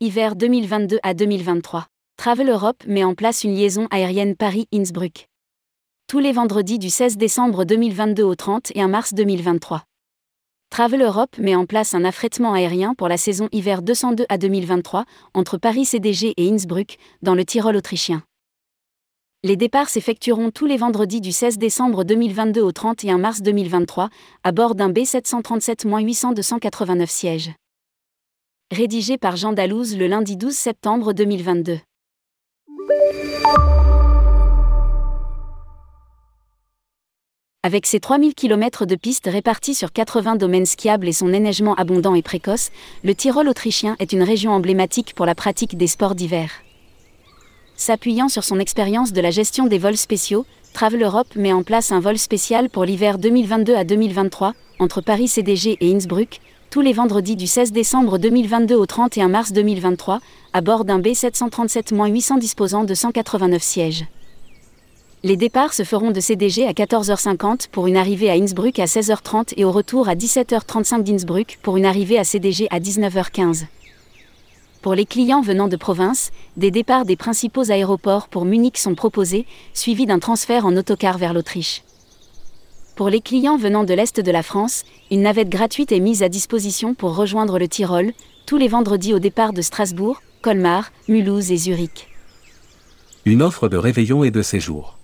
[0.00, 1.86] hiver 2022 à 2023.
[2.16, 5.28] Travel Europe met en place une liaison aérienne Paris-Innsbruck.
[6.08, 9.84] Tous les vendredis du 16 décembre 2022 au 31 mars 2023.
[10.68, 15.04] Travel Europe met en place un affrètement aérien pour la saison hiver 202 à 2023
[15.32, 18.24] entre Paris CDG et Innsbruck, dans le Tyrol autrichien.
[19.44, 24.10] Les départs s'effectueront tous les vendredis du 16 décembre 2022 au 31 mars 2023,
[24.42, 27.52] à bord d'un B737-800 de 189 sièges.
[28.72, 31.78] Rédigé par Jean Dalouse le lundi 12 septembre 2022.
[37.62, 42.14] Avec ses 3000 km de pistes réparties sur 80 domaines skiables et son enneigement abondant
[42.14, 42.70] et précoce,
[43.04, 46.50] le Tyrol autrichien est une région emblématique pour la pratique des sports d'hiver.
[47.76, 51.92] S'appuyant sur son expérience de la gestion des vols spéciaux, Travel Europe met en place
[51.92, 56.40] un vol spécial pour l'hiver 2022 à 2023, entre Paris CDG et Innsbruck,
[56.74, 60.18] tous les vendredis du 16 décembre 2022 au 31 mars 2023,
[60.52, 64.06] à bord d'un B737-800 disposant de 189 sièges.
[65.22, 69.52] Les départs se feront de CDG à 14h50 pour une arrivée à Innsbruck à 16h30
[69.56, 73.66] et au retour à 17h35 d'Innsbruck pour une arrivée à CDG à 19h15.
[74.82, 79.46] Pour les clients venant de province, des départs des principaux aéroports pour Munich sont proposés,
[79.74, 81.84] suivis d'un transfert en autocar vers l'Autriche.
[82.94, 86.28] Pour les clients venant de l'Est de la France, une navette gratuite est mise à
[86.28, 88.12] disposition pour rejoindre le Tyrol,
[88.46, 92.06] tous les vendredis au départ de Strasbourg, Colmar, Mulhouse et Zurich.
[93.24, 94.96] Une offre de réveillon et de séjour.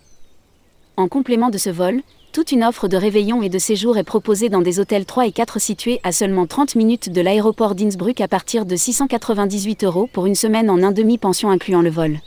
[0.97, 2.03] En complément de ce vol,
[2.33, 5.33] toute une offre de réveillon et de séjour est proposée dans des hôtels 3 et
[5.33, 10.27] 4 situés à seulement 30 minutes de l'aéroport d'Innsbruck à partir de 698 euros pour
[10.27, 12.21] une semaine en un demi-pension incluant le vol.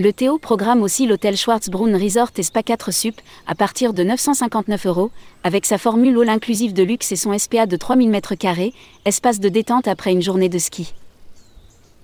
[0.00, 4.86] Le Théo programme aussi l'hôtel Schwarzbrunn Resort et Spa 4 Sup à partir de 959
[4.86, 5.10] euros,
[5.42, 8.72] avec sa formule all inclusive de luxe et son SPA de 3000 m2,
[9.06, 10.94] espace de détente après une journée de ski.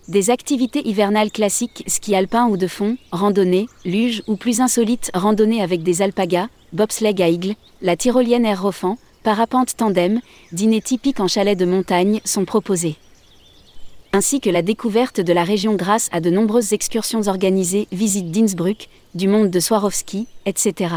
[0.09, 5.62] Des activités hivernales classiques, ski alpin ou de fond, randonnée, luge ou plus insolite, randonnée
[5.62, 11.28] avec des alpagas, bobsleigh à aigle, la tyrolienne air rofant, parapente tandem, dîner typique en
[11.28, 12.97] chalet de montagne sont proposés.
[14.14, 18.88] Ainsi que la découverte de la région grâce à de nombreuses excursions organisées, visites d'Innsbruck,
[19.16, 20.94] du monde de Swarovski, etc.